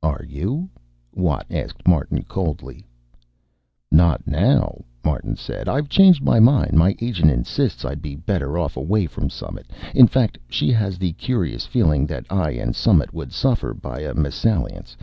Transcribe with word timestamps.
"Are 0.00 0.24
you?" 0.28 0.70
Watt 1.12 1.44
asked 1.50 1.88
Martin 1.88 2.22
coldly. 2.22 2.86
"Not 3.90 4.24
now," 4.28 4.84
Martin 5.04 5.34
said. 5.34 5.68
"I've 5.68 5.88
changed 5.88 6.22
my 6.22 6.38
mind. 6.38 6.78
My 6.78 6.94
agent 7.00 7.32
insists 7.32 7.84
I'd 7.84 8.00
be 8.00 8.14
better 8.14 8.56
off 8.56 8.76
away 8.76 9.06
from 9.06 9.28
Summit. 9.28 9.72
In 9.92 10.06
fact, 10.06 10.38
she 10.48 10.70
has 10.70 10.98
the 10.98 11.14
curious 11.14 11.66
feeling 11.66 12.06
that 12.06 12.26
I 12.30 12.50
and 12.52 12.76
Summit 12.76 13.12
would 13.12 13.32
suffer 13.32 13.74
by 13.74 14.02
a 14.02 14.14
mesalliance. 14.14 14.96